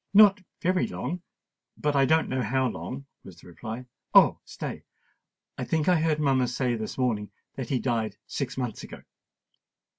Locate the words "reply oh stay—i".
3.47-5.63